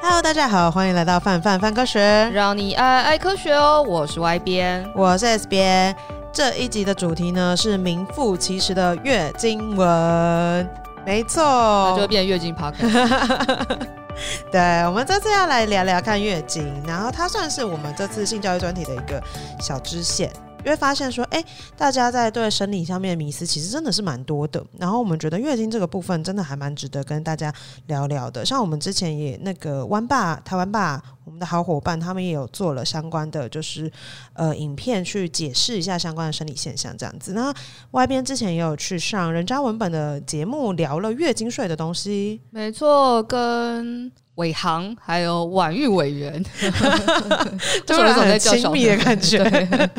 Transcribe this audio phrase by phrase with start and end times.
[0.00, 3.82] Hello，大家好，欢迎来到范范范科学，让你爱爱科学哦。
[3.82, 5.94] 我是 Y 边，我是 S 边。
[6.32, 10.70] 这一集的主题呢是名副其实的月经文，
[11.04, 13.76] 没错，那就会变月经 podcast。
[14.52, 19.20] 对，我们这次要来聊聊看月经，然后它算是我们这次性教育专题的一个
[19.60, 20.30] 小支线。
[20.68, 21.42] 会发现说，哎，
[21.76, 24.64] 大家在对生理上面的迷思其实真的是蛮多的。
[24.78, 27.52] 然后我们觉得月经这个部分真的还蛮值得跟大家
[27.86, 28.44] 聊聊的。
[28.44, 33.92] 像我们之前也那个湾爸台湾爸，我们的好伙伴他们也有做了相关的就是
[34.32, 37.34] 呃影片去解释一下相关的生理现象这样子。
[37.34, 37.52] 那
[37.90, 44.10] 外边之前也有去上人渣文本的节目聊了月经税的东西，没错，跟。
[44.38, 46.40] 伟航还有婉玉委员
[47.84, 49.42] 突然很亲密的感觉。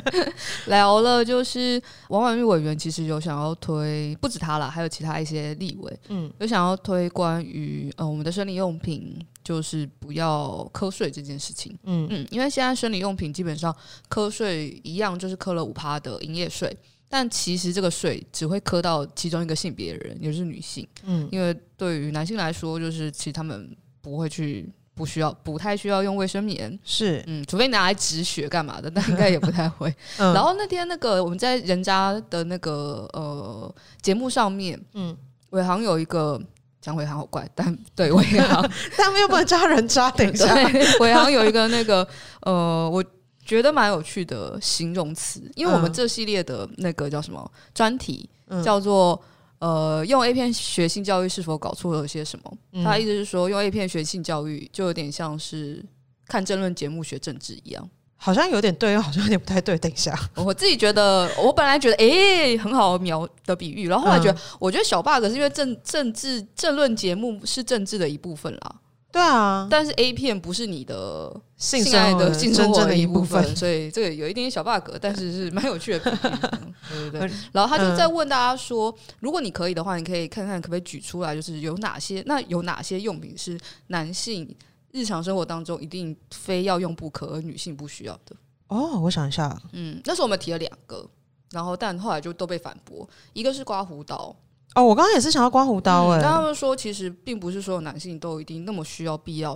[0.68, 9.20] 聊了就是王婉玉委员其实有想要推，不止他了，还有其他一些立委，嗯，有想要推关于呃我们的生理用品
[9.50, 11.76] 就是不要瞌睡这件事情。
[11.86, 13.76] 嗯嗯，因为现在生理用品基本上
[14.08, 16.72] 瞌睡一样，就是磕了五趴的营业税，
[17.10, 20.88] 但其实这个税只会磕到其中一个性别的人，也就是女性。
[21.04, 23.76] 嗯，因为对于男性来说，就是其实他们。
[24.02, 29.94] 不会去，不需要，不太需要用卫生棉，是，嗯，除非拿来止血干嘛的，但应该也不太会。
[30.18, 35.16] 嗯、然后那天那个我们在人家的那个呃节目上面，嗯，
[35.50, 36.42] 伟航有一个
[36.82, 40.54] 讲伟航好怪，但对伟航， 但又不能抓人渣，等一下，
[40.99, 42.08] 伟航有一个那个
[42.41, 43.04] 呃，我
[43.46, 49.21] 觉得蛮有趣的形容词，因为我们这系列的那个叫什么专题、嗯、叫做。
[49.60, 52.58] 呃，用 A 片学性教育是否搞错了些什么？
[52.71, 55.84] 嗯、他意思是说，用 A 片学性教育就有点像是
[56.26, 57.90] 看政论节目学政治一样，
[58.21, 59.77] 好像有点对，又好像有点不太对。
[59.77, 68.75] 等一下，我自己觉得，我本来觉得，哎、欸，很好描的比喻，然后后来觉得，嗯、我觉得小 bug 是因为政政治政论节目是政治的一部分啦。
[69.12, 76.00] 对啊，但是 A 片不是你的性爱的性生活的一部分，所以这个有一点点小 bug，但是是蛮有趣的。
[76.91, 77.31] 对对对。
[77.52, 84.47] 然后他就在问大家说，如果你可以的话，你可以看看可不可以举出来，就是有哪些那有哪些用品是男性
[84.92, 88.36] 日常生活当中一定非要用不可，而女性不需要的。
[88.68, 91.08] 哦，我想一下，嗯，那时候我们提了两个，
[91.52, 94.36] 然后但后来就都被反驳，一个是刮胡刀。
[94.76, 96.22] 哦，我刚刚也是想要刮胡刀哎、欸。
[96.22, 99.56] 但他们说，其实并不是所有男性都一定那么需要必要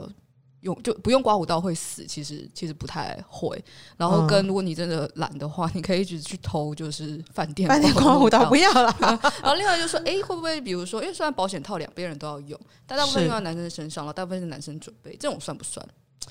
[0.63, 2.05] 用，就不用刮胡刀会死。
[2.05, 3.63] 其实其实不太会。
[3.95, 8.93] 然后跟如果你真的懒的话，你可以一直去偷，就是饭店饭店刮胡刀不要了。
[8.99, 15.87] 然后另外就说，哎、欸，会不会比如说，因为虽然保险套两边人都要用，但大部分用在男生身上了，大部分是男生准备，这种算不算？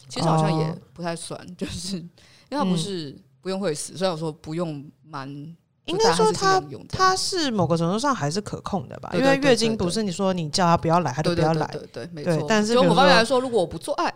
[0.08, 2.08] 其实好像也不太算，就是因
[2.50, 5.56] 为它不是不用会死，虽然我说不用蛮。
[5.86, 12.46] 应该说它它是某个程度上还是可控的吧，因为月经不是你说你叫他不要来，他就不要来，对对，没错。
[12.48, 14.12] 但是就某方面来说，如果我不做爱。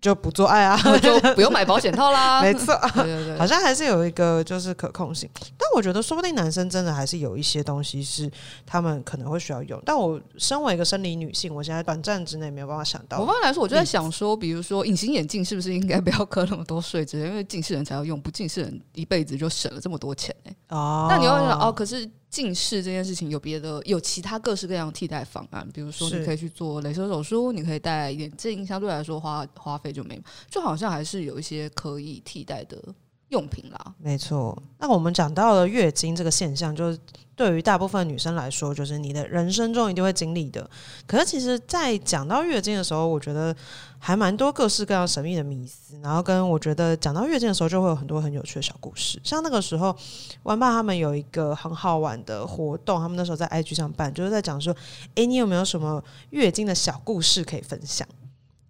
[0.00, 2.40] 就不做爱啊， 就不用买保险套啦。
[2.42, 5.28] 没错，对对对，好像还是有一个就是可控性。
[5.58, 8.30] 但我觉得说不定男生真的还是有一些东西是
[8.64, 9.80] 他们可能会需要用。
[9.84, 13.18] 但我身为一个生理女性，我现在短暂之内没有办法想到。
[13.18, 17.04] 我方面来说，我就在想说，比如说隐形眼镜是不是应该不要磕那么多税？
[17.04, 20.76] 之类，因为近视人才要用，不近视人一辈子就省了这么多钱呢、欸。
[20.76, 22.10] 哦，那你要想哦，可是。
[22.30, 32.80] 近视这件事情有别的，有其他各式各样的替代方案，比如说你可以去做镭射手术，你可以戴眼镜，相对来说花花费就没，就好像还是有一些可以替代的
[33.30, 33.94] 用品啦。
[33.98, 36.98] 没错，那我们讲到了月经这个现象，就是。
[37.36, 40.68] 对于大部分女生来说，就是你的人生中一定会经历的。
[41.06, 43.56] 可是，其实，在讲到月经的时候，我觉得
[43.98, 45.98] 还蛮多各式各样神秘的迷思。
[46.02, 49.18] 然后，跟我觉得讲到月经的时候，就会有很多很有趣的小故事。
[49.24, 49.96] 像那个时候，
[50.42, 54.76] 玩爸他们有一个很好玩的活动，他们那时候在 IG 上办，就是在讲说
[55.16, 58.06] ：“哎，你有没有什么月经的小故事可以分享？”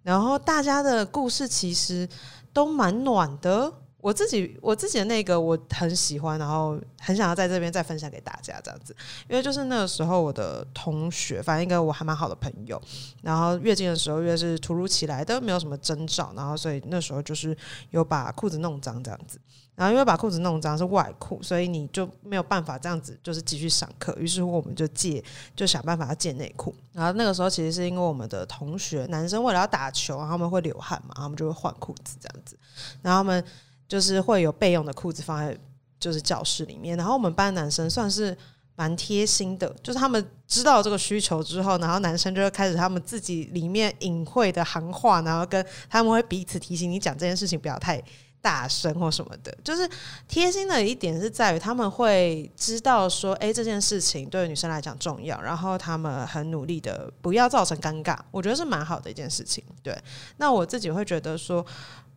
[0.01, 2.07] 然后，大家的故事其实
[2.53, 3.73] 都蛮暖的。
[4.01, 8.95] 我自己我自己的那个我很喜欢，然后很想要在这边再分享给大家这样子，
[9.29, 12.81] 因为就是那个时候我的同学，反正一个我还蛮好的朋友，
[13.21, 17.55] 然后月经的时候越是突如其来的，没有什么征兆，然后所以那时候就是
[17.91, 19.39] 有把裤子弄脏这样子，
[19.75, 25.23] 然后因为把裤子弄脏是外裤，所以你就没有办法这样子就是继续上课，于是乎我们就借
[25.55, 32.57] 就想办法要借内裤，然后那个时候其实是因为我们的同学男生为了要打球，然后他们会流汗嘛，然后他们就会换裤子这样子，
[33.03, 33.43] 然后他们。
[33.91, 35.57] 就是会有备用的裤子放在
[35.99, 38.35] 就是教室里面，然后我们班男生算是
[38.77, 48.01] 蛮贴心的，就是他们知道这个需求之后，然后男生就会开始他们自己里面隐晦的行话，然后跟他们会彼此提醒你讲这件事情不要太
[48.39, 49.85] 大声或什么的，就是
[50.25, 59.61] 贴心的一点是在于他们会知道说，哎，这件事情对女生来讲重要，然后他们很努力的不要造成尴尬，我觉得是蛮好的一件事情。
[59.83, 60.01] 对，
[60.37, 61.65] 那我自己会觉得说。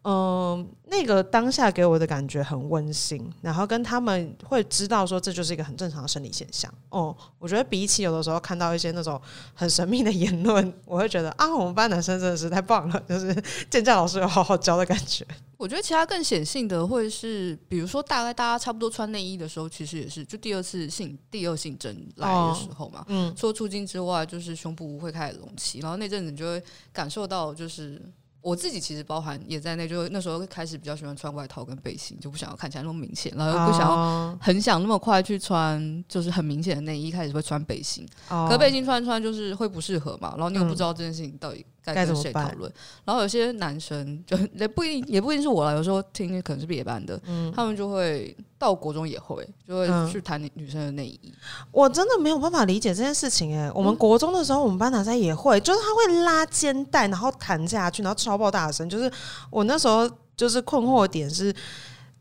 [0.05, 6.71] 嗯，那个当下给我的感觉很温馨，然后跟他们会知道说，这就是一个很正常的生理现象。
[6.91, 9.19] 哦，我觉得比起有的时候看到一些那种
[9.55, 13.35] 很神秘的言论，我会觉得啊，我们班男生真的是太棒了，就是
[13.71, 15.27] 健教老师有好好教的感觉。
[15.57, 23.01] 我觉得其他更显性的会是，比如说大概大家差不多穿内衣的时候，其实也是就第二次性第二性征来的时候嘛。
[23.01, 26.63] 哦、嗯，除了出经之外，就是胸部会开始隆起，然后那阵子你就会
[26.93, 28.03] 感受到就是。
[28.45, 41.65] 我自己其实包含也在内，就那时候开始比较喜欢穿外套跟背心，就不想要看起来那么明显，然后又不想要很想那么快去穿，就是很明显的内衣，开始会穿背心，可背心穿穿就是会不适合嘛，然后你又不知道这件事情到底。
[41.85, 42.73] 该跟谁讨论？
[43.05, 45.73] 然后有些男生就也不一定，也不一定是我啦。
[45.73, 51.33] 有时候听可能是别班的，嗯、他们就会到国中也会，就会去谈女生的内衣、嗯。
[51.71, 53.73] 我真的没有办法理解这件事情哎、欸。
[53.73, 58.89] 我们国中的时候，我们班男生也会，就是他会拉肩带，然后弹下去，然后超爆大声。
[58.89, 59.11] 就是
[59.51, 61.55] 我那时候就是困惑的点是，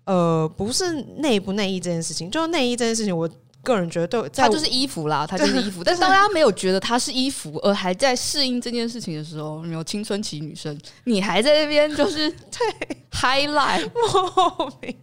[0.05, 3.29] 呃，不是内不内衣这件事情，就是内衣这件事情我。
[3.63, 5.83] 个人觉得对，它就是衣服啦，它就是衣服。
[5.83, 14.95] 但是当大家没有觉得它是衣服，而还在适应这件事情的时候，有青春期女生，你还在那边就是 对 highlight 莫名，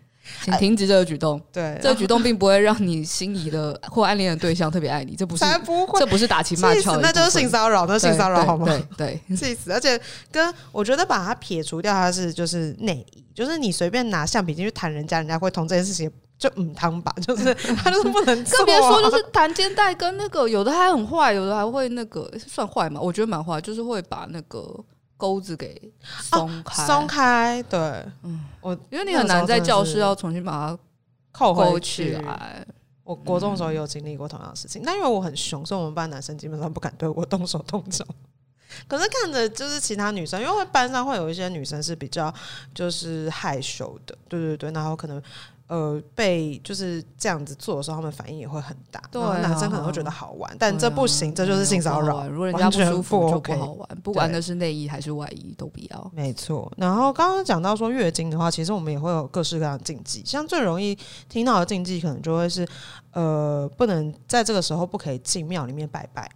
[0.44, 1.40] 请停止这个举动。
[1.50, 8.66] 对，这个举动并不会让你心仪的或暗恋的对象特别爱你，这不是，不会，这不是打情骂俏，那就是性骚扰，那性骚扰好吗？
[8.96, 9.72] 对， 气死！
[9.72, 9.98] 而且
[10.30, 16.10] 跟我觉得把它撇除掉，它是就是内衣，就是你随便拿橡皮筋去弹人家，人家会同这件事情。
[16.40, 18.46] 就嗯，汤吧， 就是他就是不能、啊。
[18.50, 22.98] 更别说就是弹肩带跟那个，有的还很坏，有的还会那个算坏嘛？
[22.98, 24.74] 我觉得蛮坏，就是会把那个
[25.18, 25.92] 钩子给
[26.22, 27.62] 松开，松、啊、开。
[27.64, 27.78] 对，
[28.22, 30.78] 嗯，我因为你很难在教室要重新把它
[31.30, 31.78] 扣回
[32.22, 32.66] 来。
[33.04, 38.02] 我国中的时候也有经历过同样的事情，嗯、但因为我很凶，所以我们班男生基本上不敢对我动手动脚。
[38.88, 42.32] 可是看着就是其他女生，因为班上会有一些女生是比较
[42.74, 45.22] 就是害羞的，对对对，然后可能。
[45.70, 49.00] 呃，被就是这样子做的时候，他们反应也会很大。
[49.08, 52.28] 对、啊，男生可能会觉得好玩，啊、但这不行，啊、这就是性骚扰。
[52.28, 56.10] 如果人家不舒服就不好玩，不管那是内衣还是外衣都不要。
[56.12, 56.68] 没错。
[56.76, 62.66] 然后刚刚讲到说月经的话，其实我们也会有各式各样的禁忌，像最容易听到的禁忌，可能就会是
[63.12, 66.28] 呃，不能在这个时候不可以进庙里面拜拜。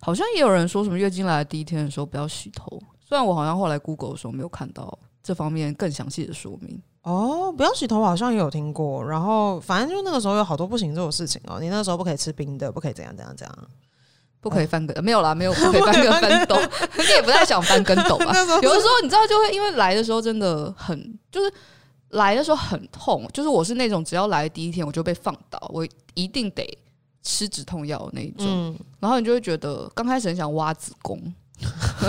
[0.00, 6.80] 好像也有人说什么月经来的第一天的时候不要洗头，虽然我好像后来 Google 的时候没有看到这方面更详细的说明。
[7.02, 9.04] 哦，不要洗头，好像也有听过。
[9.04, 11.58] 然后反正就那个时候有好多不行这种事情哦。
[11.60, 13.58] 你那时候不可以吃冰的，不可以怎样怎样怎样，
[14.40, 16.56] 不可以翻跟，没有啦，没有 不可以翻跟翻斗。
[16.96, 18.26] 你也不太想翻跟斗吧？
[18.62, 21.52] 有的时候你知道，就会因为来的时候真的很，就是
[22.10, 23.28] 来的时候很痛。
[23.32, 26.78] 就是我是那种只要来第一天我就被放倒，我一定得
[27.22, 28.46] 吃止痛药那一种。
[28.46, 31.20] 嗯，然后你就会觉得刚开始很想挖子宫。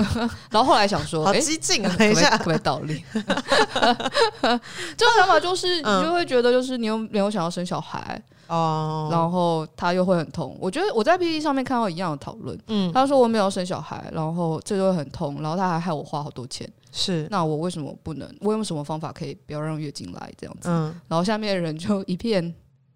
[0.51, 1.95] 然后后来想说，好激进啊！
[1.97, 3.03] 等一下，特别倒立。
[3.13, 10.57] 这种想法就是，你就会觉得，就是你又没有想要生小孩哦，然后他又会很痛。
[10.59, 16.69] 我觉得我在 PPT 上面看到一样的讨论，嗯，他说我没有生小孩，然后这就会很痛，然后他还害我花好多钱。
[16.91, 18.29] 是，那我为什么不能？
[18.41, 20.69] 我用什么方法可以不要让月经来这样子？
[20.69, 22.53] 嗯，然后下面的人就一片。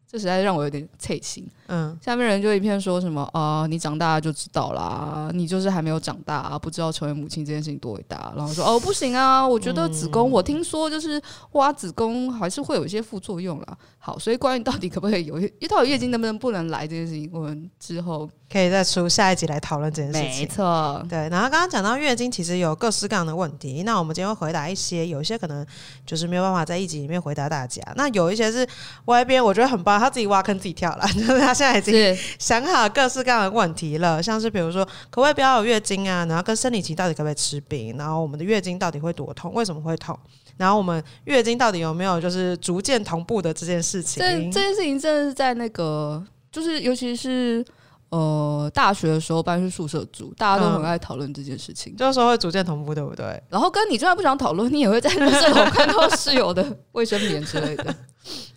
[0.09, 1.45] 这实在是让我有点脆心。
[1.67, 8.33] 嗯，下面人就一片说什么啊、呃，你长大就知道啦，你就是还没有长大，啊不知道成为母亲这件事情多伟大。
[8.35, 13.77] 然后说哦，不行啊，我觉得子宫，我听说就是挖子宫还是会有一些副作用啦。
[13.99, 15.39] 好，所以关于到底可不可以有，
[15.69, 18.29] 到底月经能不能不能来这件事情，我们之后。
[18.49, 20.43] 可以再出下一集来讨论这件事情。
[20.43, 21.27] 没错，对。
[21.27, 23.83] 然后刚刚讲到月经，其实有各式各样的问题。
[23.83, 25.67] 那我们今天会回答一些，有一些可能
[26.05, 27.83] 就是没有办法在一集里面回答大家。
[27.97, 28.65] 那有一些是
[29.03, 34.21] 外边我觉得很棒，他自己挖坑自己跳了， 就是他现在已经想好各式各样的问题了。
[34.21, 36.23] 像是比如说，可不可以不要有月经啊？
[36.25, 37.97] 然后跟生理期到底可不可以吃冰？
[37.97, 39.51] 然后我们的月经到底会多痛？
[39.53, 40.17] 为什么会痛？
[40.57, 44.21] 然后我们月经到底有没有就是逐渐同步的这件事情？
[44.21, 47.65] 这这件事情真的是在那个，就是尤其是。
[48.09, 51.93] 呃，大学的时候搬去宿舍住，大家都很爱讨论这件事情。
[51.97, 53.25] 就是说会逐渐同步，对不对？
[53.49, 57.93] 然后跟你就算不想讨论，你也会在宿舍口 看到室友的卫生棉之类的。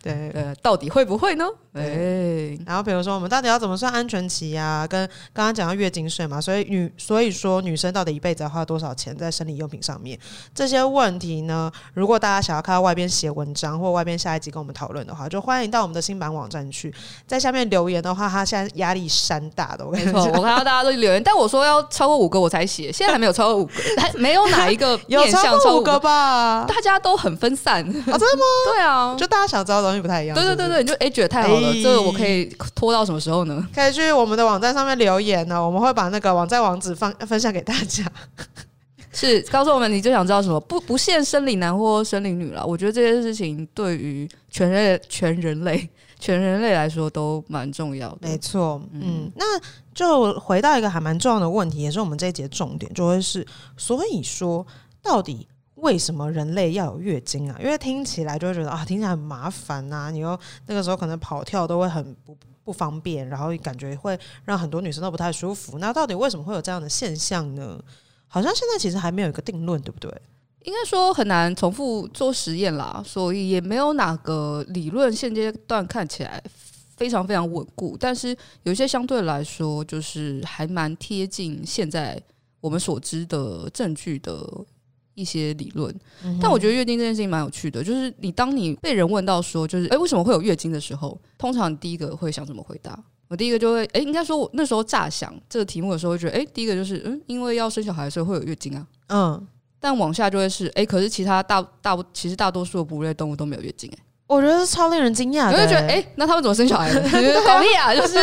[0.02, 1.44] 对呃，到底会不会呢？
[1.72, 4.86] 哎，然后比如说我们到底要怎么算安全期啊？
[4.86, 10.18] 跟刚刚讲到月经税嘛，所以女所以说女生到底一辈子要花多少钱在生理用品上面？
[10.54, 16.92] 这些问题呢，如果大家想要看到外边写文章或外边下一集跟我们讨论的话，就欢迎到我们的新版网站去，
[17.26, 19.86] 在下面留言的话，他现在压力山大的。
[19.86, 26.64] 我跟你说， 我看到大家都留言，但我说要超过五个我才写，现在还没有超过五个，还 没有哪一个有超过五个吧？
[26.66, 27.84] 大家都很分散啊？
[27.84, 28.42] 真的吗？
[28.74, 30.34] 对啊，就大家想知道的东西不太一样。
[30.34, 33.68] 对对对对，你就哎觉得太好了，这个我可以拖到什么时候呢？
[33.74, 38.04] 可以去我们的网站上面留言呢，我们会把那个网站网址放分享给大家。
[39.12, 40.60] 是告诉我们，你最想知道什么？
[40.60, 42.64] 不不限生理男或生理女了。
[42.64, 45.88] 我觉得这件事情对于全人类、全人类、
[46.18, 48.28] 全人类来说都蛮重要的。
[48.28, 49.44] 没错，嗯，那
[49.92, 53.44] 就回到一个还蛮重要的问题，也是我们这一节重点，就会是，
[53.76, 54.64] 所以说
[55.02, 55.48] 到底。
[55.80, 57.58] 为什么人类要有月经啊？
[57.62, 65.78] 因为听起来就会觉得啊，听起来很麻烦呐、你又那个时候可能跑跳都会很不不方便，然后感觉会让很多女生都不太舒服。
[65.78, 67.82] 那到底为什么会有这样的现象呢？
[68.28, 70.10] 好像现在其实还没有一个定论，对不对？
[70.64, 76.42] 应该说很难重复做实验啦，所以也没有哪个理论现阶段看起来
[76.96, 77.96] 非常非常稳固。
[77.98, 82.22] 但是有些相对来说，就是还蛮贴近现在
[82.60, 84.46] 我们所知的证据的。
[85.20, 85.94] 一些理论，
[86.40, 87.84] 但我觉得月经这件事情蛮有趣的。
[87.84, 92.98] 就是你当你被人问到说，就是哎、欸，为什么会有月经的时候，通常第一个会想怎么回答？
[93.28, 98.86] 我第一个就会哎、欸，应该说我那时候乍想这个题目的时候，会觉得哎、欸，第一个就是嗯，因为要生小孩，所以会有月经啊。
[99.08, 99.46] 嗯，
[99.78, 104.02] 但往下就会是哎、欸，可是其他大大其实大多数的哺乳类动物都没有月经哎、欸。
[104.30, 107.02] 我觉得是超令人惊讶的，我就觉得，哎、欸，那他们怎么生小孩的？
[107.02, 108.16] 好厉害，就是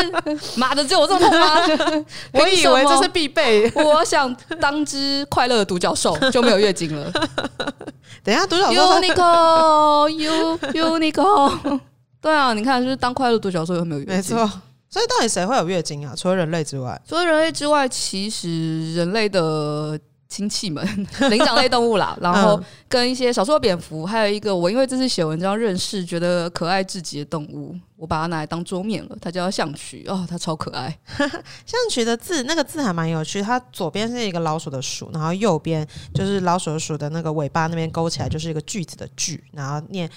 [0.55, 1.57] 妈的，只有我这么痛吗？
[2.31, 3.69] 我以为这是必备。
[3.75, 7.11] 我想当只快乐的独角兽就没有月经了。
[8.23, 11.79] 等一下，独角兽，Unicorn，Unicorn，
[12.21, 14.49] 对啊，你看，就是当快乐独角兽又没有月经，没错。
[14.89, 16.13] 所以到底谁会有月经啊？
[16.15, 19.99] 除了人类之外，除了人类之外，其实人类的。
[20.27, 20.85] 亲戚们，
[21.29, 29.17] 灵长类动物啦，然后跟一些少数的蝙蝠，还有一个我因为这次写文章认识，觉得可爱至极的动物，我把它拿来当桌面了。
[29.21, 30.97] 它叫象渠哦，它超可爱。
[31.65, 40.09] 象渠的字，那个字还蛮有趣，它左边是一个老鼠的鼠，然后右边就是老鼠的鼠的那个尾巴那边勾起来就是一个句子的句，然后念。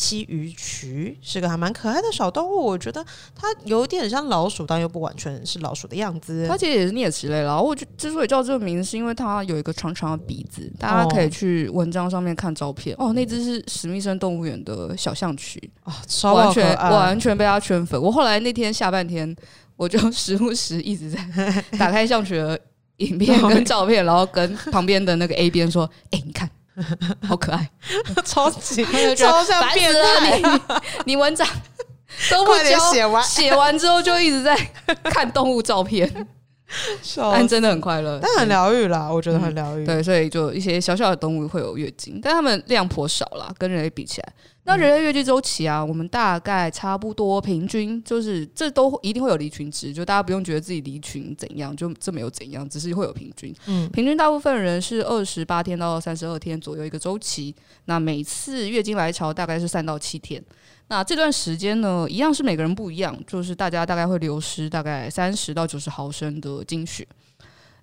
[0.00, 3.04] 七鱼渠是个还蛮可爱的小动物，我觉得
[3.34, 6.46] 它有点像老鼠，但又不完全是老鼠的样子。
[6.48, 7.60] 它其实也是啮齿类了。
[7.62, 10.72] 我之所以叫这个名字，是因为它有一个长长的鼻子。
[10.78, 18.00] 大家可以去文章上面看照片哦，那只是史密森动物园的小象渠啊，超完全完全被它圈粉。
[18.00, 19.36] 我后来那天下半天，
[19.76, 22.58] 我就时不时一直在打开象渠的
[22.96, 26.48] 影片 跟照片，然后跟旁边的那个 A 边说：“哎、欸，你看。”
[27.28, 27.70] 好可爱，
[28.24, 28.84] 超级
[29.16, 30.40] 超像变态！
[31.04, 31.46] 你 文章
[32.30, 33.22] 都不交，写完。
[33.24, 34.56] 写完之后就一直在
[35.04, 36.26] 看动物照片，
[37.16, 39.84] 但真的很快乐，但很疗愈啦，我觉得很疗愈。
[39.84, 44.32] 对，所以就一些小小的动物会有月经，但它们量颇少啦，跟人类比起来。
[44.64, 53.52] 那人类月经周期啊，我们大概差不多平均就是这都一定会有离群值，就大家不用觉得自己离群怎样，就这没有怎样，只是会有平均。
[53.66, 57.52] 嗯，平均大部分人是二十八天到三十二天左右一个周期。
[57.86, 60.40] 那每次月经来潮大概是三到七天。
[60.90, 67.06] 那这段时间呢，一样是每个人不一样，就是大家大概会流失大概三十到九十毫升的精血。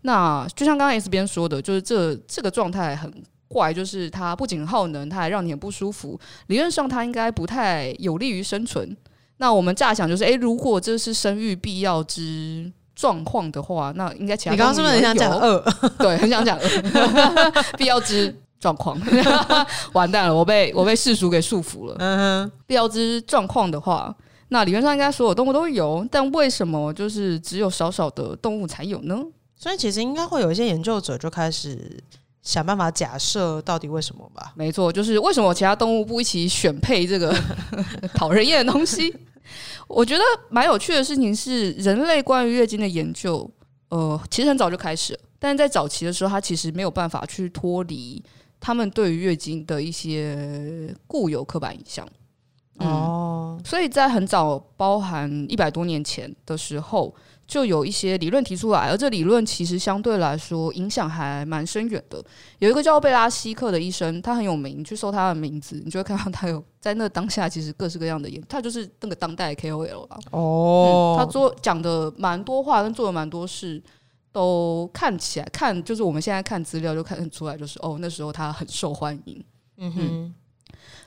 [0.02, 3.12] 那就像刚刚 S 边说的，就是这这个状态很。
[3.50, 6.20] 怪就是它不仅耗能，它还让你很不舒服。
[6.48, 8.94] 理论上它应该不太有利于生存。
[9.38, 15.58] 那我们乍想就是，哎、欸，如果这是生育必要之状况的话，那应该其他你刚刚是不是很想讲二？
[15.98, 17.64] 对，很想讲饿。
[17.80, 19.00] 必要之状况，
[19.94, 21.96] 完蛋了，我被我被世俗给束缚了。
[22.00, 24.16] 嗯哼，必要之状况的话，
[24.50, 29.18] 那理论上应该所有动物都有，但为什么就是只有少少的动物才有呢？
[29.56, 32.04] 所以其实应该会有一些研究者就开始。
[32.44, 34.54] 想办法假设到底为什么吧？
[34.56, 37.36] 没错，就是为什么其他动物不一起选配这个
[38.16, 39.14] 讨人厌的东西？
[39.86, 43.52] 我觉得蛮有趣的事情是，人类关于月经的研究，
[43.90, 48.24] 呃，其实很早就开始了，但是在早期的时候，它其实没有办法去脱离
[48.60, 52.08] 他们对于月经的一些固有刻板印象。
[52.80, 57.16] 哦、嗯，所以在很早，包含一百多年前的时候。
[57.48, 62.22] 就有一些理论提出来，而这理论其实相对来说影响还蛮深远的。
[62.60, 70.20] 有一个叫贝拉希克的医生，他很有名，你去搜他的名字，你就会看到他有在那当下其实各式各样的研，他就是那个当代 KOL 啊。
[70.32, 73.82] 哦、嗯，他做讲的蛮多话，跟做的蛮多事，
[74.32, 79.44] 都看起来看就是我们现在看资料就看得出来，就是哦那时候他很受欢迎。
[79.78, 80.34] 嗯哼。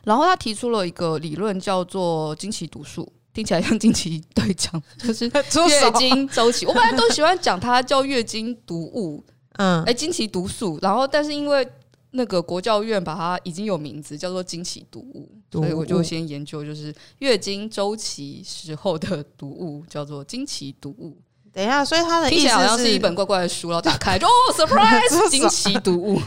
[0.04, 5.26] 然后他提出了一个理论，叫做惊奇毒素，听起来像惊奇队长，就是
[5.68, 6.64] 月经周期。
[6.64, 9.22] 我本来都喜欢讲它叫月经毒物，
[9.58, 10.78] 嗯，哎，经期毒素。
[10.80, 11.68] 然后，但是因为
[12.12, 21.18] 那个国教院把它已经有名字叫做经期毒物，所以我就先研究，就是月经周期时候的毒物叫做经期毒物。
[21.52, 26.20] 等一下，所以他的意思好像是一本怪怪的书，然后打开就哦， surprise，惊奇读物，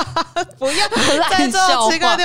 [0.58, 0.88] 不要
[1.18, 2.16] 烂笑话，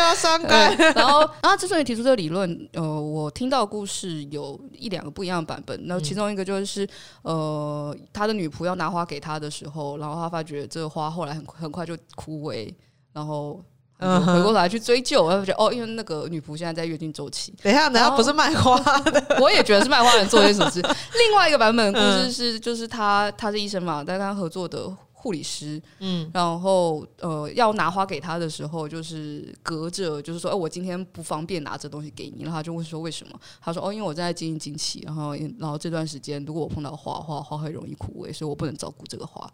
[0.96, 5.77] 然后，然后之所以提出这个理论，呃，我听到故事有一两个不一样的版本。
[5.88, 6.88] 那其中一个就是，
[7.24, 12.74] 呃，他的女仆要拿花给他的时候，然后他发觉这个花后来很很快就枯萎，
[13.13, 13.62] 然后。
[14.00, 17.54] 嗯，回过头来去追究，我就觉得哦，因为那个女仆现在在月经周期。
[17.63, 20.80] 等一下，等一下，不是卖花的， 我也觉得是卖花人做些什么事。
[21.18, 33.34] 另外一个版本的故事是，就是他他是医生嘛，但跟他合作的护理师，嗯，然后呃要拿花给他的时候，就是隔着，就是说，哎，我今天不方便拿这东西给你，然后他就问说为什么？
[33.60, 39.51] 他说哦，因为我正在经营经期，然后然后这段时间如果我碰到花花，花会容易枯萎，所以我不能照顾这个花。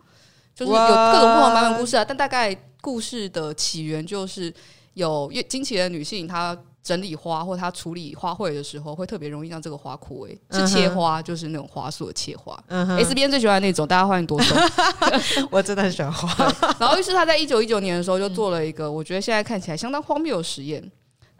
[0.55, 4.53] 就是有各种不同版本故事啊，但大概故事的起源就是
[4.93, 10.37] 有月经期的女性，她整理花或她处理花卉的时候，会特别容易让这个花枯萎。
[10.51, 12.57] 是切花，就是那种花束的切花。
[12.67, 14.57] ，S 边最喜欢那种，大家欢迎多说。
[15.49, 16.53] 我真的很喜欢花。
[16.77, 20.91] 然后，于是他在一九一九年的时候就做了一个，我觉得现在看起来相当荒谬的实验。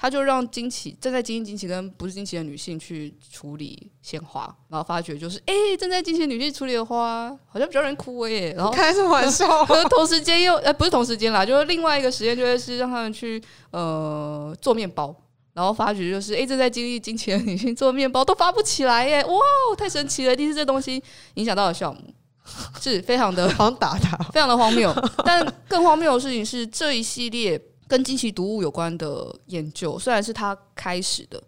[0.03, 8.53] 他就让惊奇正在经历惊奇跟不是惊奇的女性去处理鲜花，然后发觉就是，哎、欸，正在经期的女性处理的花好像比较容易枯萎耶。
[8.57, 9.63] 然后开什么玩笑？
[9.63, 13.41] 可 是同时间又，呃，不是同时间啦，就是另外一个实验，就会是让他们去
[13.72, 15.15] 呃做面包，
[15.53, 19.39] 然后发觉就是，哎、欸，正在经历经期的女性做面包都发不起来耶，哇，
[19.77, 20.33] 太神奇了！
[20.33, 21.01] 一定是这东西
[21.36, 22.13] 影响到了项目，
[22.81, 24.93] 是非常的 好打他，非常的荒谬。
[25.24, 27.62] 但更荒谬的事情是这一系列。
[27.93, 31.39] 跟惊奇毒物有关的研究，虽然是他开始的，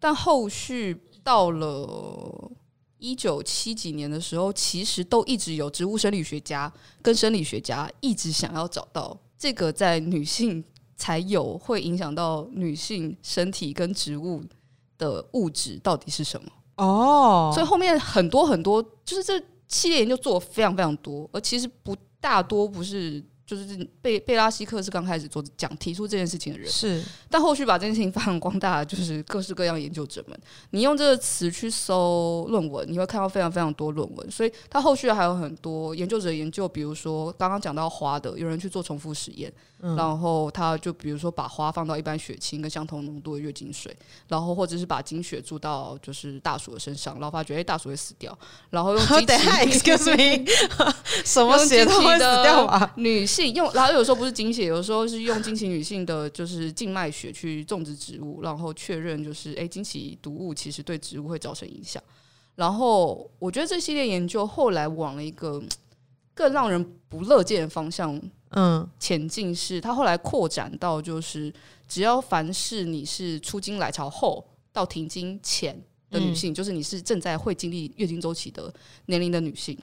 [0.00, 2.50] 但后续到了
[2.98, 10.64] 一九七几年的时候，其实都一直有植物生理学家跟生理学家一直想要找到这个在女性
[10.96, 14.42] 才有会影响到女性身体跟植物
[14.98, 17.52] 的物质到底是什么哦。
[17.54, 23.24] 所以后面很多很多，就是这系列研究做的非常非常多，而其实不大多不是。
[23.56, 30.38] 就是贝贝拉希克是刚开始做讲提出这件事情的人，是， 但后续把这件事情发扬光大，就是各式各样研究者们。
[30.70, 34.30] 你用这个词去搜论文，你会看到非常非常多论文。
[34.30, 39.52] 所以他后续还有很多研究者研究，比如说刚刚讲到花的，有人去做重复实验。
[39.84, 43.92] 嗯、然后他就比如说把花放到一般血清跟相同浓度的月经水，
[44.28, 48.38] 然后或者是把精血注到就是大鼠的身上，然后发觉哎大鼠会死掉，
[48.70, 50.46] 然后用 机器，excuse me，
[51.26, 52.92] 什么血都会死掉啊？
[52.94, 62.02] 女性用，然后有时候不是经血，有时候是用经期女性的就是静脉血去种植植物，然后确认就是哎经期毒物其实对植物会造成影响。
[62.54, 65.62] 然后我觉得这系列研究后来往了一个
[66.34, 68.20] 更让人不乐见的方向。
[68.54, 71.50] 嗯，前进是它后来扩展到，就是
[71.88, 75.74] 只要凡是你是出经来潮后到停经前
[76.10, 78.70] 的女性，嗯、就是你是正在会经历月经周期的
[79.06, 79.74] 年龄的女性，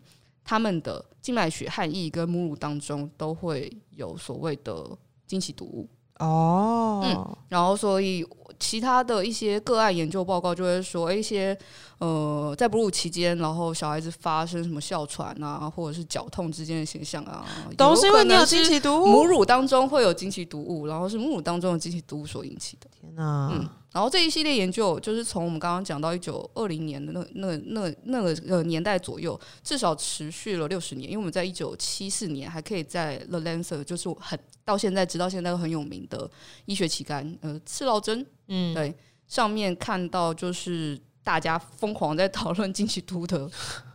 [0.49, 4.83] 她们的静脉血、汗液跟母乳当中都会有所谓的
[5.27, 5.87] 经期毒物。
[6.17, 8.25] 哦，嗯，然后所以
[8.57, 11.55] 其他的一些个案研究报告就会说，一些
[11.99, 17.45] 呃，在哺乳期间，然后小孩子发生什么哮喘啊，或者是绞痛之间的现象啊，
[17.77, 22.89] 都是因为你有经期毒物，母乳当中会有经期毒物，然后是母乳当中的经期毒物所引起的。
[22.99, 23.69] 天哪，嗯。
[23.91, 31.09] 然后这一系列研究就是从我们刚刚讲到一九二零年的那那那那个呃年代左右，至少持续了六十年。
[31.09, 36.29] 因为我们在一九七四年还可以在 The Lancet，就是很到现在直到现在都很有名的
[36.65, 38.95] 医学期刊，呃，赤道针，嗯，对，
[39.27, 40.99] 上面看到就是。
[41.23, 43.49] 大家疯狂在讨论经期毒的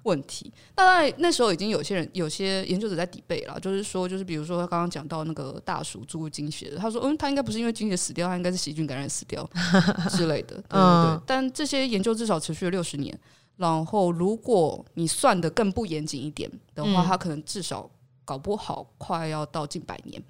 [0.04, 9.48] 问题，当然那时候已经有些人、有些研究者在 debate 了，就是说，就是比如说他刚刚讲到那个大鼠注入经血的，他说，嗯，他应该不是因为经血死掉，他应该是细菌感染死掉
[10.10, 11.20] 之类的，对对对。
[11.26, 13.18] 但这些研究至少持续了六十年，
[13.56, 17.90] 然后如果你算的更不严谨一点的话，他可能至少
[18.24, 20.22] 搞不好快要到近百年。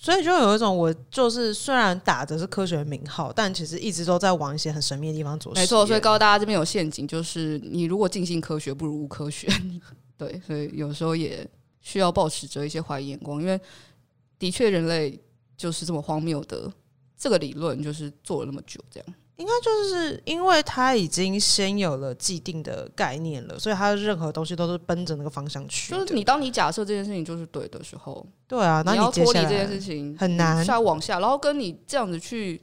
[0.00, 5.52] 所以就有一种，我就是虽然打的是科学的名号，但其实一直都在往一些很神秘的地方走。
[5.54, 9.48] 没错，所以告诉大家这边有陷阱，就是你如果尽信科学，不如无科学。
[10.16, 11.44] 对，所以有时候也
[11.80, 13.60] 需要保持着一些怀疑眼光，因为
[14.38, 15.18] 的确人类
[15.56, 16.72] 就是这么荒谬的
[17.16, 19.14] 这个理论，就是做了那么久，这样。
[19.38, 25.92] 应该就是因为他已经先有了既定的概念了，所以他的任何东西都是奔着那个方向去。
[25.92, 32.60] 就是你当你假设这件事情就是对的时候，对啊，那你要脱离这件事情很难，下往下，然后跟你这样子去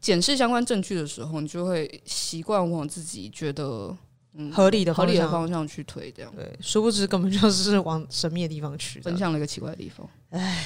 [0.00, 3.92] 检视相关证据的时候，你就会习惯往自己觉得
[4.34, 10.08] 嗯合理的合理的方向去推，这样对，殊不知根本就是往神秘的地方去，奔向了一个奇怪的地方。
[10.30, 10.64] 唉。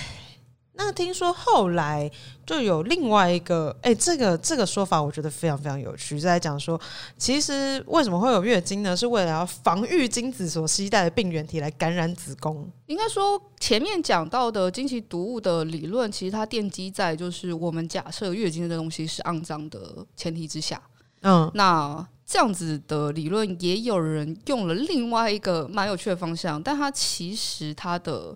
[0.83, 2.11] 那听说后来
[2.47, 6.81] 就有另外一个，哎、欸，这个这个说法我觉得非常非常有趣，在讲说，
[7.19, 8.97] 其实为什么会有月经呢？
[8.97, 12.67] 是为了要防御精子所携带的病原体来感染子宫。
[12.87, 20.81] 应该说前面讲到的经期毒物的理论，其实它奠基在就是我们假设月经这东西是肮脏的前提之下。
[21.23, 28.35] 嗯，那这样子的理论也有人用了另外一个蛮有趣的方向，但它其实它的。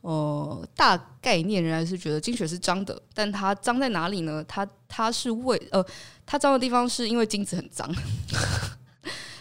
[0.00, 4.44] 呃，大概念仍然是觉得经血是脏的，但它脏在哪里呢？
[4.46, 5.84] 它它是为呃，
[6.24, 7.90] 它脏的地方是因为精子很脏。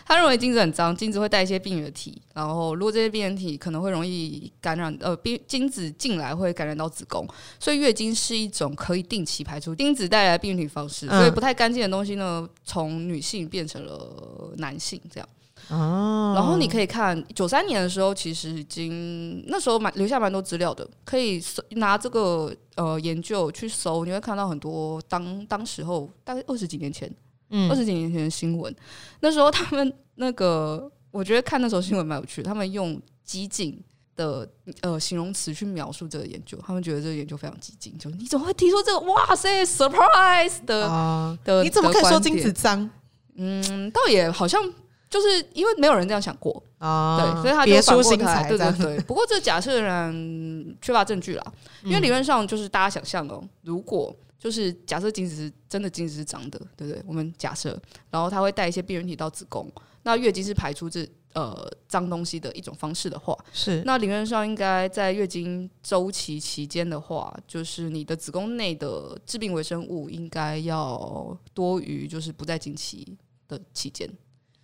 [0.07, 7.27] 他认为精子很脏，精子会带一些病原体，然后如果这些病原体可能会容易感染，呃，病精子进来会感染到子宫，
[7.59, 15.27] 所以月经是一种可以定期排出精子带来的病原体方式，所以不太干净的东西呢，从女性变成了男性这样。
[15.69, 27.11] 哦，然后你可以看九三年的时候，其实已经那时候蛮留下蛮多资料的，可以拿这个呃研究去搜，你会看到很多当当时候大概二十几年前，
[27.49, 28.73] 嗯，二十几年前的新闻。
[29.21, 33.81] 那时候他们那个，我觉得看那时候新闻蛮有趣，他们用激进
[34.15, 34.47] 的
[34.81, 41.63] 呃形容词去描述这个研究，他们觉得这个研究非常激进，就你怎么会提出这个哇塞 surprise 的、uh, 的？
[41.63, 42.87] 你怎么可以说精子脏？
[43.35, 44.61] 嗯，倒也好像。
[45.09, 48.99] 就是因为没有人这样想过啊，对，所以他就别出心裁，对对对。
[49.05, 57.01] 不过这假设仍然缺乏证据啦，因为理论上就是大家想象哦，如果就是假设精子是真的精子是脏的，对不对？
[57.07, 59.71] 我们假设，然后它会带一些病原体到子宫，
[60.03, 74.07] 那月经是排出这呃脏东西的一种方式的话，是那理论上应该在月经周期期间的话，就是你的子宫内的致病微生物应该要多于就是不在经期的期间。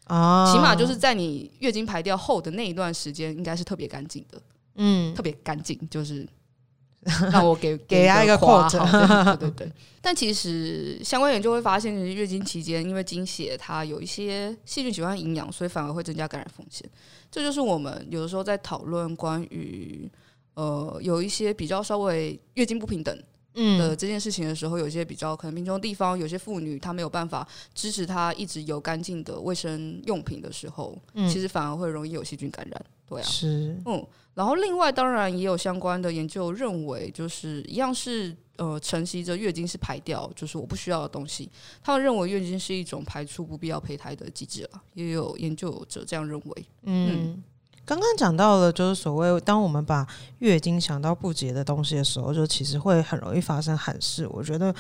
[0.05, 4.41] 啊，起码就是在你月经排掉后的那一段时间，应该是特别干净的，
[4.75, 6.27] 嗯，特别干净，就是
[7.31, 9.71] 让我给给大家一个括号，对对对。
[10.01, 16.89] 但其实相关研究会发现，月经期间因为经血它有一些细菌喜欢营养，所以反而会增加感染风险。
[17.29, 20.09] 这就是我们有的时候在讨论关于
[20.55, 23.15] 呃有一些比较稍微月经不平等。
[23.55, 23.79] 嗯。
[23.79, 41.49] 的这件事情的时候，有些比较可能贫穷的地方，有些妇女她没有办法支持她一直有干净的卫生用品的时候，嗯，其实反而会容易有细菌感染，对啊，是，嗯，然后另外当然也有相关的研究认为，就是一样是呃承袭着月经是排掉，就是我不需要的东西，
[41.83, 47.33] 他们认为月经是一种排出不必要胚胎的机制了，也有研究者这样认为，嗯。
[47.35, 47.43] 嗯
[47.91, 50.07] 刚刚讲到了，就是所谓当我们把
[50.39, 54.25] 月经想到不洁的东西的时候，就其实会很容易发生憾事。
[54.29, 54.73] 我觉得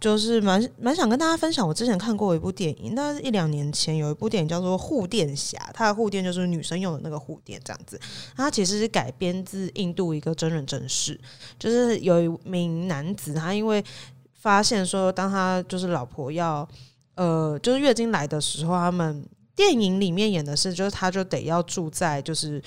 [0.00, 8.00] 就是蛮蛮想跟大家分享，我之前看过一部电影，那是一两年前有一部电影叫做《护垫侠》，它的护垫就是女生用的那个护垫，这样子。
[8.36, 11.20] 它其实是改编自印度一个真人真事，
[11.60, 13.84] 就是有一名男子，他因为
[14.32, 16.68] 发现说，当他就是老婆要
[17.14, 19.24] 呃，就是月经来的时候，他们。
[19.56, 22.62] 电影里面演的是，就是他就得要住在就是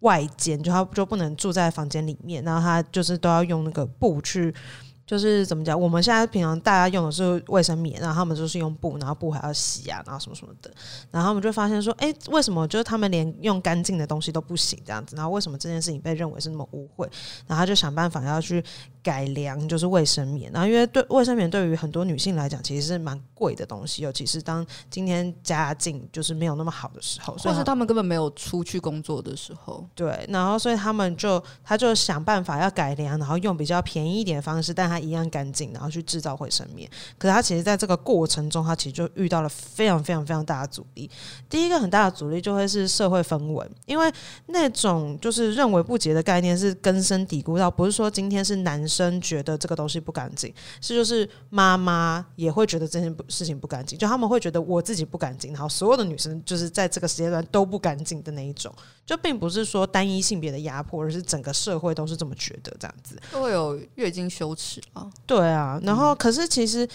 [0.00, 4.52] 外间，就他就不能住在房间里面，然后他就是都要用那个布去。
[5.04, 5.78] 就是怎么讲？
[5.78, 10.72] 我们现在平常大家用的是卫生棉，然后他们就是用布，然后布还要洗啊，然后什么什么的。
[11.10, 15.14] 然后我们就发现说，哎、为什么就是他们连用干净的东西都不行这样子？
[15.16, 17.02] 然后为什么这件事情被认为是那么污秽？
[17.46, 18.64] 然后他就想办法要去
[19.02, 20.50] 改良，就是卫生棉。
[20.50, 29.86] 然后因为对卫生棉对于很多女性来讲，其实是蛮贵的东西，尤其是当今天家境就是没有那么好的时候，或是他们根本没有出去工作的时候。
[29.94, 35.02] 对，然后所以他们就他就想办法要改良，然后用比较便宜一点的方式，但他。
[35.02, 36.88] 一样干净，然后去制造卫生棉。
[37.18, 41.10] 可是他其实在这个过程中，他其实就遇到了非常非常非常大的阻力。
[41.50, 44.08] 第一个很大的阻力就会是社会氛围，因为
[44.46, 58.72] 那种就是认为不洁的概念是根深蒂固到，不是说今天是男生觉得这个东西不干净，是就是妈妈也会觉得这件事情不干净，就他们会觉得我自己不干净，然后所有的女生就是在这个时间段都不干净的那一种。
[59.04, 65.10] 就并不是说单一性别的压迫，而是整个社会都是这么觉得，这样子都会有月经羞耻啊。
[65.26, 66.88] 对啊，然后可是其实，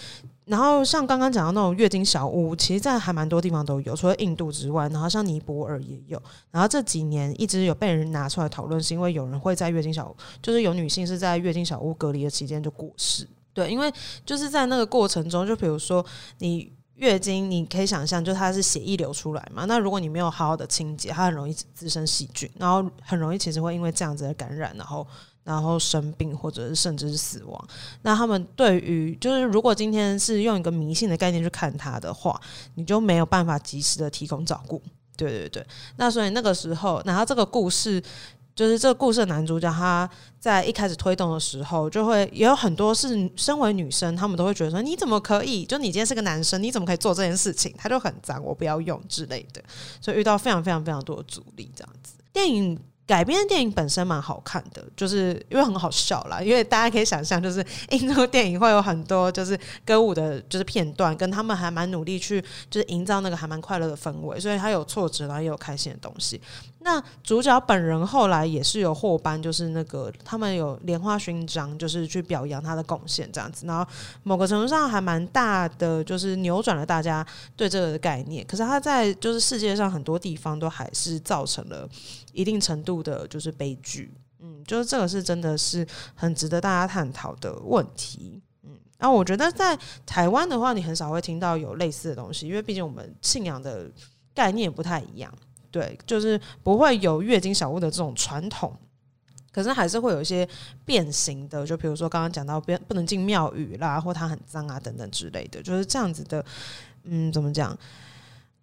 [0.48, 6.20] 然后像刚刚讲到那种月经小屋，其实，在还蛮多地方都有，除了印度之外，然后像尼泊尔也有。
[6.50, 13.28] 然后这几年一直有被人拿出来讨论，是因为有人会在月经小屋，就是有女性是在月经小屋隔离的期间就过世。
[13.52, 13.92] 对，因为
[14.24, 16.04] 就是在那个过程中，就比如说
[16.38, 16.72] 你。
[16.98, 19.64] 月经你可以想象，就它是血液流出来嘛。
[19.66, 25.06] 那如果你没有好好的清洁，它很容易滋生细菌，然后很容易其实会因为这样子的感染，然后
[25.48, 27.68] 然后生病或者是甚至是死亡。
[28.02, 32.40] 那他们对于就是如果今天是用一个迷信的概念去看他的话，
[32.74, 34.82] 你就没有办法及时的提供照顾。
[35.16, 38.02] 对对对，那所以那个时候，然后这个故事。
[38.58, 45.64] 就是这个故事的男主角，他在一开始推动的时候，就会也有很多是身为女生，他们都会觉得说：“你怎么可以？
[45.64, 49.62] 就你今天是个男生，你怎么可以做这件事情？”他就很脏，我不要用之类的，
[50.00, 51.70] 所以遇到非常非常非常多的阻力。
[51.76, 52.76] 这样子，电影
[53.08, 56.42] 改编的电影本身蛮好看的，就是因为很好笑啦。
[56.42, 66.38] 因为大家可以想象，就是印度电影会有很多就是歌舞的，就是片段，跟他们还蛮努力去就是营造那个还蛮快乐的氛围，所以他有挫折，然后也有开心的东西。
[66.80, 73.66] 那主角本人后来也是有获颁，就是那个他们有莲花勋章，就是去表扬他的贡献这样子。
[73.66, 73.84] 然后
[74.22, 78.46] 某个程度上还蛮大的，就是扭转了大家对这个的概念。
[78.46, 81.86] 可是他在就是世界上很多地方都还是造成了
[82.32, 84.14] 一定程度的，就是悲剧。
[84.38, 88.40] 嗯，就是这个是真的是很值得大家探讨的问题。
[88.62, 93.90] 嗯，然后我觉得在台湾的话，你很少会听到有类似的东西，因为毕竟我们信仰的
[94.32, 95.32] 概念不太一样。
[95.70, 98.74] 对，就是不会有月经小屋的这种传统，
[99.52, 100.48] 可是还是会有一些
[100.84, 106.44] 变形的，就比如说刚刚讲到不不能进庙宇啦，或它很脏啊等等之类的，就是这样子的。
[107.10, 107.74] 嗯，怎么讲？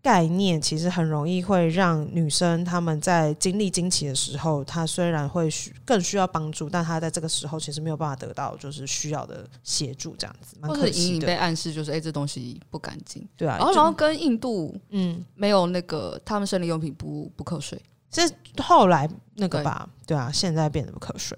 [0.06, 11.08] 概念其实很容易会让女生她们在经历经期的时候，她虽然会需更需要帮助，但她在这个时候其实没有办法得到就是需要的协助，这样子，蛮可惜的。
[11.08, 13.58] 隐隐被暗示就是，哎、欸，这东西不干净，对啊。
[13.58, 19.90] 然后，然后跟印度，嗯，没有那个他们生理用品不不课税，是后来那个吧？
[20.06, 21.36] 对，对啊，现在变得不课税。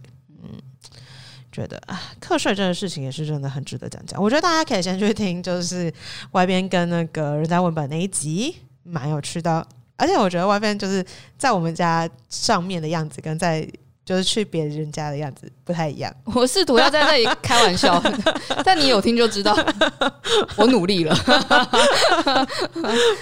[1.57, 4.21] 嗯，觉得啊，课税这件事情也是真的很值得讲讲。
[4.21, 5.91] 我觉得大家可以先去听，就是
[6.31, 8.55] 外边跟那个人在文本那一集。
[8.89, 9.67] 蛮有趣的，
[9.97, 11.05] 而且我觉得外边就是
[11.37, 13.67] 在我们家上面的样子，跟在
[14.05, 16.09] 就是去别人家的样子不太一样。
[16.33, 18.01] 我试图要在那里开玩笑，
[18.63, 19.53] 但你有听就知道，
[20.55, 21.13] 我努力了。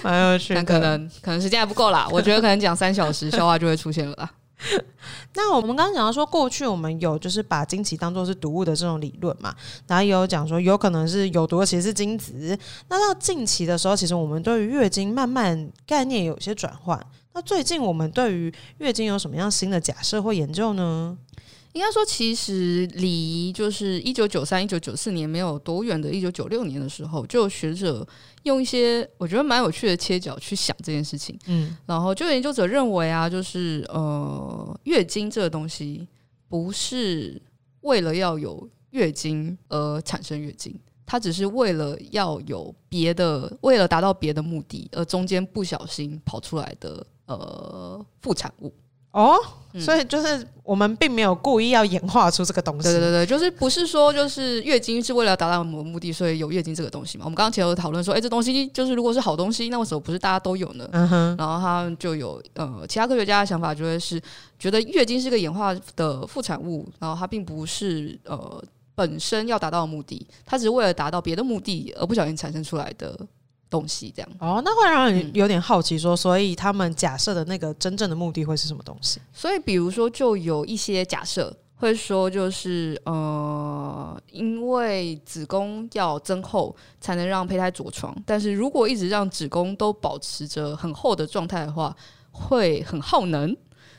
[0.03, 2.07] 蛮有趣的，但可能可能时间还不够啦。
[2.11, 4.29] 我觉得可能讲三小时， 笑话就会出现了啦。
[5.35, 9.53] 那我们刚刚讲到说，过去我们有就是把经期当做是毒物的这种理论嘛，
[9.87, 12.57] 然后也有讲说有可能是有毒的其实是精子。
[12.87, 16.99] 那到近期的时候，其实我们对于月经慢慢概念有些转换。
[17.33, 21.17] 那最近我们对于月经有什么样新的假设或研究呢？
[21.73, 28.07] 应该说，其实离就是一九九三、一九九四年没有多远的，一九九六年的时候，就学者
[28.45, 31.37] 用一些我觉得蛮有趣的切角去想这件事情。
[31.45, 36.07] 嗯，然后就研究者认为啊，就是呃，月经这个东西
[36.47, 37.41] 不是
[37.81, 40.73] 为了要有月经而产生月经，
[41.05, 48.73] 它只是为了要有别的，为了达到别的目的而中间不小心跑出来的呃副产物。
[49.15, 49.39] 哦，
[49.79, 52.89] 所以就是我们并没有故意要演化出这个东西。
[52.89, 57.23] 对对对，就是不是说就是月经是为了达到某个目的，所以有月经这个东西嘛？
[57.23, 60.85] 我们刚刚前头讨论说，哎，这东西就是如果是好东西，那为什么不是大家都有呢？
[60.91, 61.35] 嗯哼。
[61.37, 64.21] 然后他就有呃，其他科学家的想法就会是
[64.59, 68.61] 觉得月经是个演化的副产物，然后它并不是呃
[68.95, 73.17] 本身要达到的目的，它只是为了达到别的目的而不小心产生出来的。
[73.69, 79.19] 东西这样哦，那会让人有点好奇，说，所以他们假设的那个真正的目的会是什么东西？
[79.33, 91.95] 所以，比如说，就有一些假设会说，就是呃，因为子宫要增厚才能让胚胎着床，但是如果一直让子宫都保持着很厚的状态的话，
[92.31, 93.55] 会很耗能。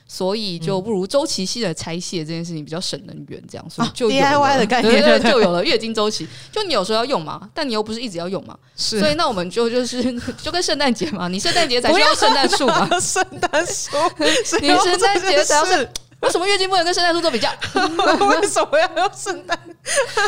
[0.09, 6.27] 所以就不如周期性的拆卸这件事情比较省能源，这样所以就 DIY 的概念就就有了月经周期。
[6.53, 9.01] 就你有时候要用嘛，但你又不是一直要用嘛，是。
[9.01, 10.03] 所以那我们就就是
[10.41, 13.97] 就跟圣诞节嘛，你圣诞节才需要圣诞树嘛， 圣诞树，
[14.63, 15.89] 你圣诞节才要是，
[16.21, 17.51] 为什么月经不能跟圣诞树做比较？
[17.75, 19.59] 为什么要用圣诞？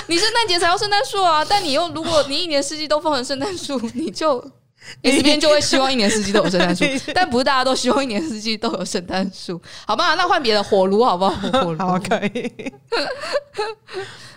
[0.08, 4.44] 你圣诞节才要圣诞树啊，但你又如果你一年四季都放成圣诞树，你就。
[5.03, 10.14] 你这边就会希望一年四季都有圣诞树， 但不是大家都希望一年四季都有圣诞树，好吧？
[10.14, 11.62] 那换别的火炉好不好？
[11.62, 12.72] 火炉 好可以。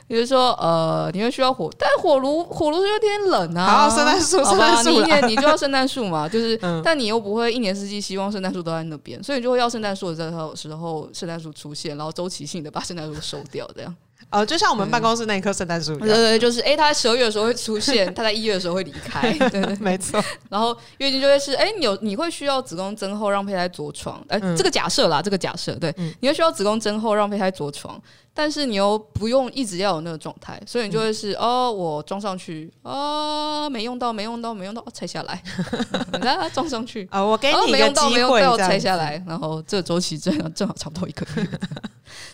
[0.08, 3.88] 比如说，呃，你会需要火，但火炉火炉是有点冷啊。
[3.88, 5.02] 好，圣诞树，圣诞树？
[5.26, 13.96] 你就要圣诞树嘛，就是，嗯、但你又不会一年四季希望圣诞树都在那边，所以你就会要圣诞树的时候时候圣诞树出现，然后周期性的把圣诞树收掉，这样。
[14.32, 16.08] 哦，就像我们办公室那一棵圣诞树，一样。
[16.08, 20.24] 对对，就是哎、欸，他在十二月的时候会出现， 他在一月的时候会离开， 对，对，没错。
[20.50, 28.02] 然后月经就会是，哎、欸，你有你会需要子宫增厚让胚胎着床，哎、这个假设啦，这个假设，对，嗯、你会需要子宫增厚让胚胎着床，
[28.34, 35.44] 但是你又不用一直要有那个状态，所以你就会是，嗯、哦，我装上去，哦，没用到，没用到，没用到，拆下来，
[36.22, 41.48] 来装上去，啊、 哦，我给你一个机会，没用到，没用到，拆下来，然后这周期正正好差不多一个月。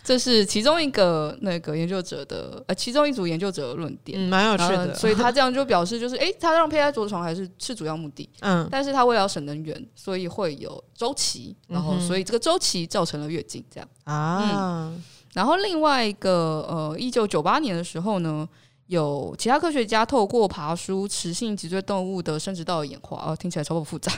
[0.02, 4.94] 这是其中一个那个研究者的呃，其中一组研究者的论点，嗯，蛮有趣的。
[4.94, 13.88] 所以他这样就表示，就是哎，他让胚胎着床还是是主要目的，嗯，但是他为了要省能源，所以会有周期，然后所以这个周期造成了月经，这样。
[14.04, 14.90] 啊。
[14.92, 18.48] 嗯，然后另外一个呃，一九九八年的时候呢。
[18.88, 24.10] 有其他科学家透过爬梳雌性脊椎动物的生殖道演化，哦，听起来超不复杂，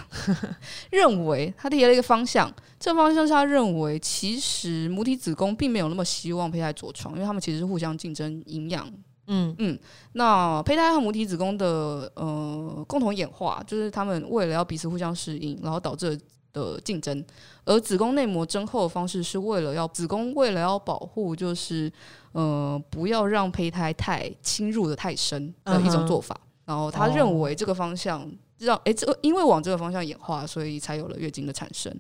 [0.93, 8.89] 认为他提了一个方向，这个方向是他认为其实母体子宫并没有那么希望胚胎着床，因为他们其实是互相竞争营养。
[9.27, 9.77] 嗯嗯，
[10.13, 16.17] 那胚胎和母体子宫的呃共同演化，就是他们为了要彼此互相适应，然后导致
[16.53, 17.25] 的竞争，
[17.65, 21.93] 而子宫内膜增厚的方式是为了要子宫为了要保护，就是。
[22.33, 26.33] 呃，不要让胚胎太侵入的太深的一种做法。
[26.33, 26.43] Uh huh.
[26.67, 28.25] 然后他认为这个方向
[28.59, 31.93] 让诶，这个因为往这个方向演化，所以才有了月经的产生。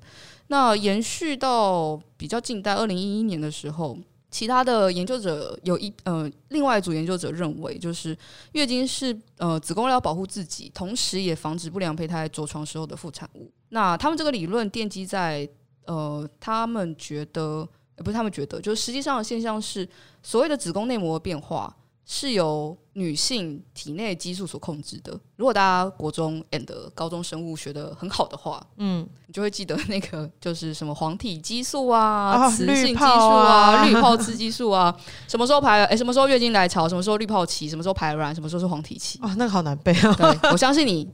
[0.46, 3.98] 那延续到比较近代，二零一一年的时候，
[4.30, 8.16] 其他的研究者有一呃，另外一组研究者认为，就是
[8.52, 13.50] 月经是呃子宫要保护自己，同时也防止不良胚胎着床时候的副产物。
[13.70, 15.48] 那他们这个理论奠基在
[15.84, 17.68] 呃，他们觉得。
[18.02, 19.86] 不是他们觉得，就是实际上的现象是，
[20.22, 25.12] 所谓的子宫内膜变化是由女性体内激素所控制的。
[25.36, 34.94] 如果大家国中 and 高中生物学的很好的话，嗯，你就会记得那个就是什么黄体激素啊、雌性激素啊、滤泡刺激素啊，
[35.28, 35.84] 什么时候排？
[35.84, 36.88] 哎，什么时候月经来潮？
[36.88, 37.68] 什么时候滤泡期？
[37.68, 38.34] 什么时候排卵？
[38.34, 39.18] 什么时候是黄体期？
[39.20, 40.14] 啊，那个好难背啊！
[40.14, 41.08] 对，我相信你。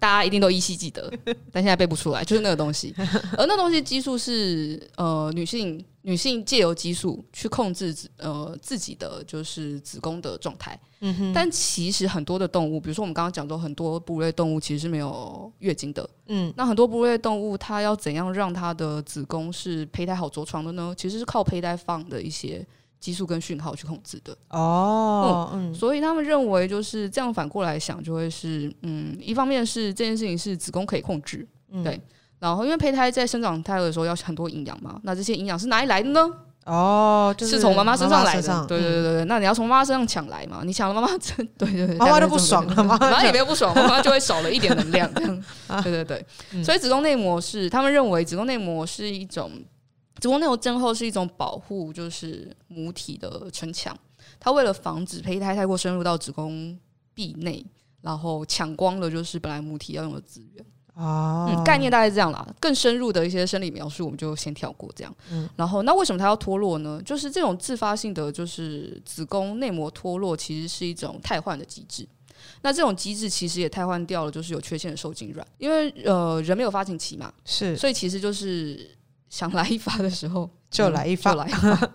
[0.00, 1.08] 大家一定都依稀记得，
[1.52, 2.92] 但现在背不出来，就是那个东西。
[3.38, 10.78] 而那东西激素是呃女性女性借由激素去控制呃自己的就是子宫的状态。
[11.00, 11.32] 嗯哼。
[11.34, 16.08] 但其实很多的动物，比如说我们刚刚讲到很多哺乳类动物其实是没有月经的。
[16.26, 16.52] 嗯。
[16.56, 20.94] 那很多哺乳类动物它要怎样让它的子宫是胚胎好着床的呢？
[20.96, 22.66] 其实是靠胚胎放的一些。
[23.00, 32.00] 激素跟讯号去控制的哦，嗯，嗯，所以他们认为就是这样，反过来想就会是，嗯，一方面是这件事情是子宫可以控制，嗯、对，
[32.44, 36.30] 然后因为胚胎在生长胎儿的时候要很多营养嘛，那这些营养是哪里来的呢？
[36.66, 41.08] 哦，就是从妈妈身上来的，上对对对对，嗯、那你要从妈妈身上抢来嘛，你抢了妈妈，
[41.56, 45.42] 对对对，妈妈就不爽了，妈妈也没有不爽，妈妈就会少了一点能量，这样，
[45.82, 49.50] 对 对对，嗯、所以子宫内膜是他们认为子宫内膜是一种。
[50.20, 53.94] 子宫内膜增厚是一种保护，就是母体的城墙。
[54.38, 56.78] 它为了防止胚胎太过深入到子宫
[57.12, 57.62] 壁内，
[58.00, 60.64] 然后抢光了就是本来母体要用的资源。
[60.94, 62.46] 啊、嗯，概念大概是这样啦。
[62.60, 65.14] 更深入的一些生理描述，我们就先跳过这样。
[65.30, 67.00] 嗯，然后那为什么它要脱落呢？
[67.04, 72.06] 就是这种自发性的，就是子宫内膜脱落，其实是一种汰换的机制。
[72.62, 78.90] 那这种机制其实也汰换掉了，就是有缺陷的受精卵，因为呃人没有发情期嘛，是，所以其实就是。
[79.30, 81.90] 想来一发的时候 就来一发，就来一发。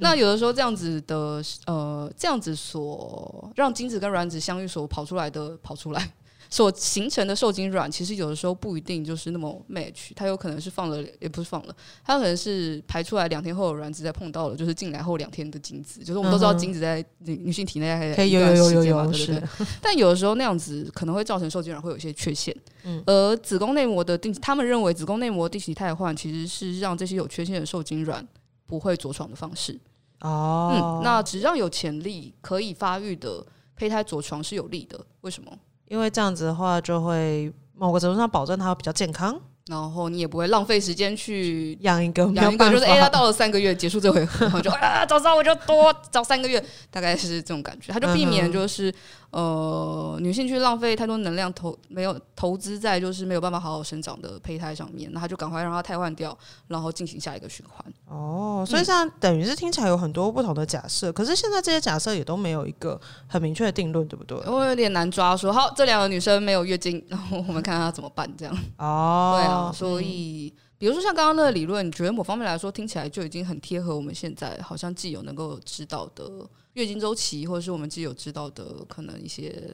[0.00, 6.12] 那有的时候这样子的，呃，这样子所让精子跟卵子相遇所跑出来的跑出来。
[6.50, 19.42] 所形成的受精卵，其实有的时候不一定就是那么 match，它有可能是放了，也不是放了，它有可能是排出来两天后的卵子再碰到了，就是进来后两天的精子，就是我们都知道精子在女女性体内还有一段时间嘛，对不对？
[19.82, 28.26] 但有的时候那样子可能会造成受精卵会有一些缺陷，嗯，而子宫内膜的定，他们认为子宫内膜定期汰换其实是让这些有缺陷的受精卵
[28.66, 29.78] 不会着床的方式，
[30.20, 33.44] 哦，嗯，那只让有潜力可以发育的
[33.76, 35.52] 胚胎着床是有利的，为什么？
[35.88, 48.94] 因为这样子的话，就会某个程度上保证它比较健康，然后你也不会浪费时间去养一个，养一个就是哎，它到了三个月结束这回合，就啊，早知道我就多找三个月，大概是这种感觉，它就避免就是。
[49.30, 56.36] 呃，女性去浪费太多能量投没有投资在就是没有办法好好生长的胚胎上面，那她就赶快让它汰换掉，
[56.66, 57.84] 然后进行下一个循环。
[58.06, 64.38] 哦，所以这样等于是听起来有很多不同的假设，可是现在这些假设也都没有一个很明确的定论，对不对？
[64.46, 68.58] 我有点难抓说，说好这两个女生没有月经，然后我们看看她怎么办这样。
[68.78, 70.52] 哦，对啊，所以。
[70.56, 76.24] 嗯比如说像刚刚那个理论，你觉得某方面来说听起来就已经很贴合我们现在好像既有能够知道的
[76.74, 79.70] 月经周期，或者是我们既有知道的可能一些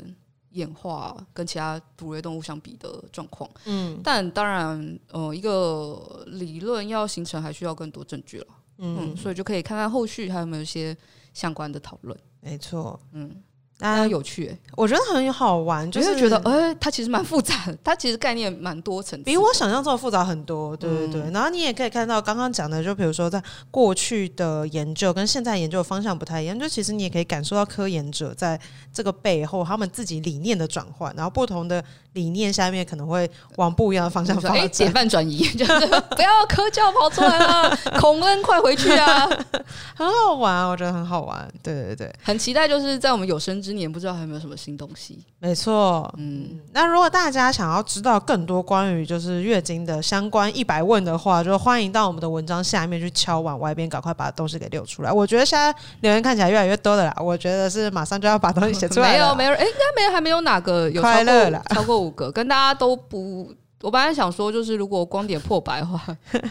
[0.51, 3.51] 演化跟其他哺乳类动物相比的状况。
[3.67, 8.47] 嗯，但当然，呃，一个理论要形成还需要更多证据了。
[8.79, 10.97] 嗯，嗯，所以就可以看看后续还有没有一些
[11.33, 12.19] 相关的讨论。
[12.41, 13.43] 没错，嗯。
[13.79, 20.77] 那有趣、欸，我觉得很好玩，就是觉得，哎、欸，它其实蛮复杂的， 它其实概念蛮多层次，比我想象中的复杂很多。
[20.77, 28.59] 对对对，嗯、然后你也可以看到刚刚讲的，就比如说在过去的研究跟现在研究的方向不太一样，就其实你也可以感受到科研者在
[28.93, 34.59] 这个背后他们自己理念的转换，然后不同的理念下面可能会往不一样的方向发展。
[34.59, 39.29] 哎，解放转移，就是 不要科教跑出来了， 孔恩快回去啊，
[39.97, 41.47] 很好玩，我觉得很好玩。
[41.63, 45.25] 对对对，很期待，就是在我们有生之年，不知道还有没有什么新东西。
[45.39, 55.11] 没错，嗯，那如果大家想要知道更多关于就是月经的相关一百问的话，就欢迎到我们的文章下面去敲碗外边，赶快把东西给溜出来。
[55.11, 59.13] 我觉得现在留言看起来越来越多的啦，我觉得是马上就要把东西写出来。
[59.17, 63.51] 没有，没有，哎，应该没有，还没有哪个有 快乐了，超过五个，跟大家都不。
[63.81, 66.03] 我本来想说，就是如果光点破百的话，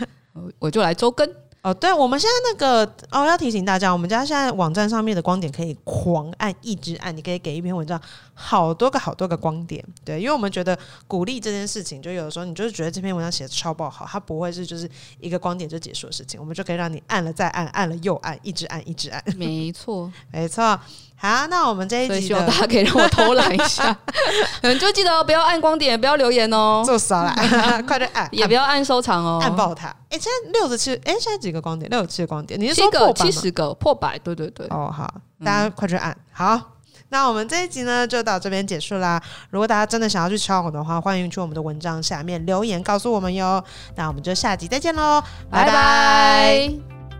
[0.59, 1.29] 我就来周更。
[1.63, 7.97] 哦，对，我们现在那个哦，要提醒大家，我们家现在网站上面的光点可以狂按，一直按，你可以给一篇文章
[8.33, 14.89] 好多个好多个光点，对，因为我们觉得鼓励这件事情，就有的时候你就是觉得这篇文章写的超爆好，它不会是就是
[15.21, 20.77] 一个光点就结束的事情，我们就可以让你按了再按，按了又按，一直按，一直按，没错， 没错。
[21.15, 23.97] 好，那我们这一集希望大家可以让我偷懒一下，
[24.61, 27.81] 嗯，就记得不要按光点，不要留言哦，做啥啦？
[27.87, 29.95] 快点按，也不要按收藏哦，按爆它。
[30.13, 31.89] 哎、欸，现在六十七，哎，现在几个光点？
[31.89, 34.17] 六十七个光点，你是说破七十个破百？
[34.19, 34.67] 对对对。
[34.69, 35.11] 哦，好，
[35.43, 36.11] 大家快去按。
[36.11, 36.61] 嗯、好，
[37.09, 39.19] 那我们这一集呢就到这边结束啦。
[39.49, 43.63] 如果大家真的想要去敲我的话，欢迎去我们的文章下面留言告诉我们哟。
[43.95, 46.92] 那我们就下集再见喽，拜拜。